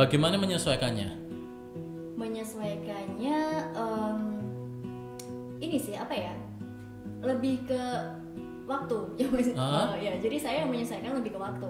[0.00, 1.20] Bagaimana menyesuaikannya?
[2.22, 3.38] menyesuaikannya
[3.74, 4.18] em,
[5.58, 6.34] ini sih apa ya
[7.18, 7.82] lebih ke
[8.62, 11.66] waktu eh, ya jadi saya menyesuaikan lebih ke waktu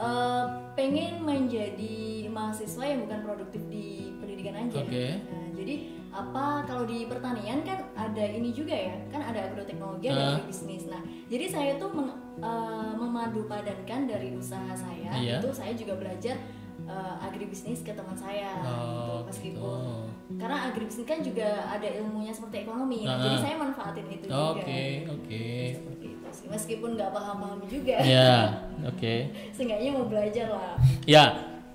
[0.00, 0.44] Eh,
[0.80, 5.20] pengen menjadi mahasiswa yang bukan produktif di pendidikan aja Oke.
[5.28, 5.74] Nah, jadi
[6.10, 10.98] apa kalau di pertanian kan ada ini juga ya kan ada agroteknologi ada bisnis nah
[11.26, 15.38] jadi saya tuh meng, eh, memadupadankan dari usaha saya Iya.
[15.38, 16.34] itu saya juga belajar
[16.82, 20.36] eh, agribisnis ke teman saya Oh, gitu, meskipun gitu.
[20.36, 23.14] karena agribisnis kan juga ada ilmunya seperti ekonomi Ah.
[23.20, 25.46] jadi saya manfaatin itu juga Oke, oke.
[25.70, 26.46] Seperti itu sih.
[26.48, 28.34] meskipun nggak paham-paham juga Ya,
[28.90, 29.14] oke.
[29.54, 30.74] seenggaknya mau belajar lah
[31.06, 31.24] Ya,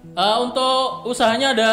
[0.04, 1.72] eh, untuk usahanya ada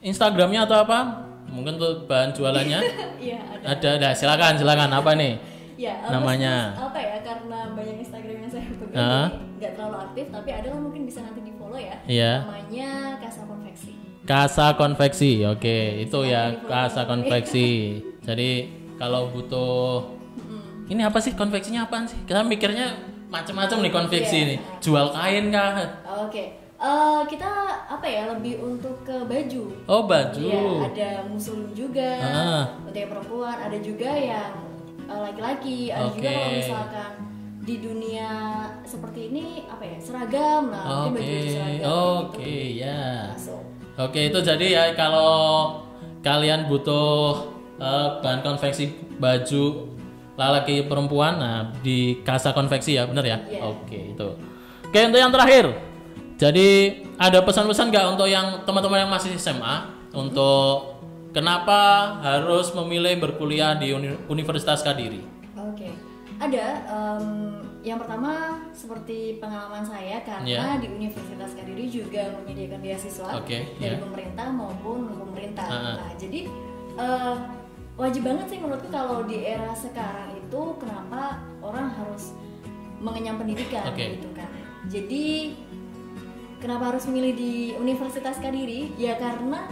[0.00, 1.29] Instagramnya atau apa?
[1.50, 2.78] Mungkin untuk bahan jualannya
[3.20, 3.88] iya ada ada.
[3.98, 4.90] Ada, silakan, silakan.
[4.92, 5.34] Apa nih?
[5.74, 6.76] ya Namanya?
[6.76, 10.78] apa ya karena banyak Instagram yang saya pegang jadi nggak terlalu aktif tapi ada lah
[10.78, 12.32] mungkin bisa nanti di follow ya Iya.
[12.44, 17.96] namanya Kasa Konveksi Kasa konveksi, oke, itu ya kasa konveksi.
[18.28, 20.12] Jadi kalau butuh
[20.86, 22.20] ini apa sih konveksinya apaan sih?
[22.28, 22.94] Kita mikirnya
[23.26, 24.44] macam-macam nih konveksi Iya.
[24.44, 24.56] ini.
[24.78, 25.72] Jual kain kah?
[26.20, 26.44] oke
[26.80, 27.50] Eh, kita
[27.92, 30.40] apa ya lebih untuk ke baju Oh baju.
[30.40, 32.64] Iya, ada muslim juga Ah.
[32.80, 34.52] untuk yang perempuan, ada juga yang
[35.04, 36.32] uh, laki-laki, ada juga Oke.
[36.32, 37.10] kalau misalkan
[37.60, 38.30] di dunia
[38.88, 42.80] seperti ini apa ya seragam, nah mungkin Oke, baju seragam oke gitu.
[42.80, 43.02] ya.
[43.28, 43.62] Masuk.
[44.00, 45.32] Oke itu jadi ya kalau
[46.24, 47.44] kalian butuh
[47.76, 48.88] eh, bahan konveksi
[49.20, 49.64] baju
[50.40, 53.36] laki perempuan, nah di kasa konveksi ya, bener ya?
[53.44, 53.60] Iya.
[53.68, 54.28] Oke itu.
[54.88, 55.68] Oke untuk yang terakhir,
[56.40, 56.68] jadi
[57.20, 59.84] ada pesan-pesan nggak untuk yang teman-teman yang masih SMA
[60.16, 60.96] untuk
[61.36, 65.20] kenapa harus memilih berkuliah di Uni- Universitas Kadiri?
[65.52, 65.92] Oke,
[66.40, 66.66] ada.
[66.88, 67.24] em,
[67.80, 70.80] yang pertama seperti pengalaman saya karena Iya.
[70.80, 74.00] di Universitas Kadiri juga menyediakan beasiswa Oke, dari iya.
[74.00, 75.68] pemerintah maupun non pemerintah.
[75.68, 75.96] Ah.
[76.00, 76.48] Nah, jadi
[76.96, 77.34] eh,
[77.96, 82.32] wajib banget sih menurutku kalau di era sekarang itu kenapa orang harus
[83.00, 84.16] mengenyam pendidikan Oke.
[84.16, 84.48] gitu kan.
[84.88, 85.54] Jadi
[86.60, 88.92] kenapa harus memilih di Universitas Kadiri?
[88.94, 89.66] Ya karena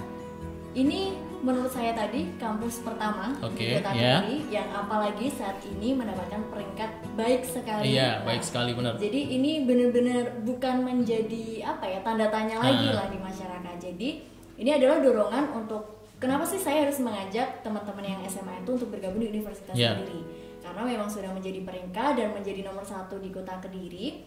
[0.73, 4.19] ini menurut saya tadi kampus pertama Oke, di Kota ya.
[4.19, 7.95] Kediri yang apalagi saat ini mendapatkan peringkat baik sekali.
[7.95, 8.99] Iya, Nah, baik sekali benar.
[8.99, 12.95] Jadi ini benar-benar bukan menjadi apa ya tanda tanya lagi Ah.
[12.97, 13.75] lah di masyarakat.
[13.79, 14.09] Jadi
[14.59, 15.83] ini adalah dorongan untuk
[16.19, 19.95] kenapa sih saya harus mengajak teman-teman yang SMA itu untuk bergabung di Universitas Iya.
[19.95, 20.21] Kediri?
[20.59, 24.27] Karena memang sudah menjadi peringkat dan menjadi nomor satu di Kota Kediri.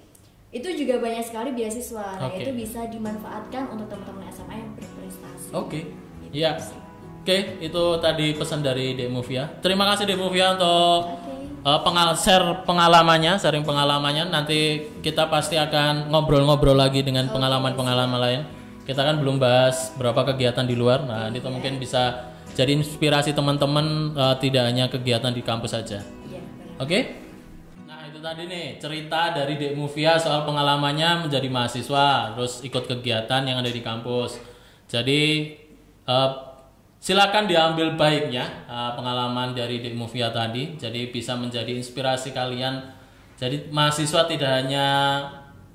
[0.52, 2.20] Itu juga banyak sekali beasiswa.
[2.20, 2.44] Nah, Oke.
[2.44, 5.48] itu bisa dimanfaatkan untuk teman-teman SMA yang berprestasi.
[5.56, 5.80] Oke.
[6.28, 6.60] Gitu Iya.
[6.60, 6.76] sih.
[7.22, 9.46] Oke, itu tadi pesan dari Dek Movia.
[9.62, 11.64] Terima kasih Dek Movia untuk Oke.
[11.64, 14.28] uh, pengal share pengalamannya, sharing pengalamannya.
[14.28, 18.42] Nanti kita pasti akan ngobrol-ngobrol lagi dengan pengalaman-pengalaman lain.
[18.84, 21.06] Kita kan belum bahas berapa kegiatan di luar.
[21.06, 26.02] Nah, itu mungkin bisa jadi inspirasi teman-teman uh, tidak hanya kegiatan di kampus saja.
[26.28, 26.84] Iya, benar.
[26.84, 27.00] Oke?
[27.00, 27.21] Nah,
[28.22, 33.74] tadi nih cerita dari Dek Movia soal pengalamannya menjadi mahasiswa, terus ikut kegiatan yang ada
[33.74, 34.38] di kampus.
[34.86, 35.52] Jadi
[36.06, 36.32] eh,
[37.02, 40.78] silakan diambil baiknya eh, pengalaman dari Dek Movia tadi.
[40.78, 42.94] Jadi bisa menjadi inspirasi kalian.
[43.42, 44.86] Jadi mahasiswa tidak hanya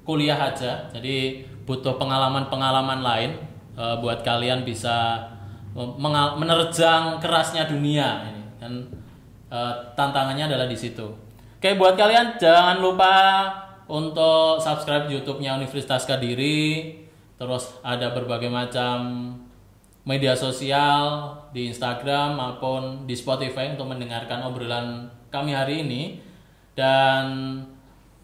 [0.06, 3.30] kuliah aja, jadi butuh pengalaman-pengalaman lain
[3.74, 5.18] eh, buat kalian bisa
[6.38, 8.42] menerjang kerasnya dunia ini.
[8.62, 8.72] Dan
[9.50, 11.25] eh, tantangannya adalah di situ.
[11.56, 13.48] Oke, buat kalian jangan lupa
[13.88, 16.92] untuk subscribe YouTube-nya Universitas Kediri.
[17.40, 19.32] Terus ada berbagai macam
[20.04, 26.20] media sosial di Instagram maupun di Spotify untuk mendengarkan obrolan kami hari ini.
[26.76, 27.24] Dan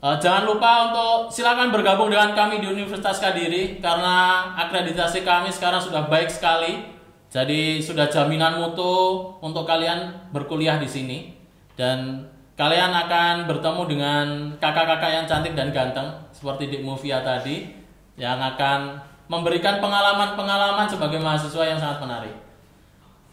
[0.04, 5.80] eh, jangan lupa untuk silakan bergabung dengan kami di Universitas Kediri karena akreditasi kami sekarang
[5.80, 6.84] sudah baik sekali.
[7.32, 11.32] Jadi sudah jaminan mutu untuk kalian berkuliah di sini
[11.80, 12.28] dan
[12.62, 14.26] kalian akan bertemu dengan
[14.62, 17.74] kakak-kakak yang cantik dan ganteng seperti Dik Movia tadi
[18.14, 22.36] yang akan memberikan pengalaman-pengalaman sebagai mahasiswa yang sangat menarik.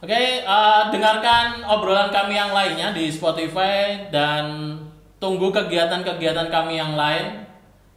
[0.01, 4.73] Oke, eh, dengarkan obrolan kami yang lainnya di Spotify dan
[5.21, 7.45] tunggu kegiatan-kegiatan kami yang lain.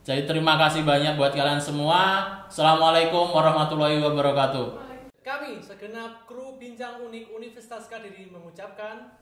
[0.04, 2.28] Jadi terima kasih banyak buat kalian semua.
[2.44, 4.84] Assalamualaikum warahmatullahi wabarakatuh.
[5.22, 9.21] Kami segenap kru Bincang Unik Universitas Kediri mengucapkan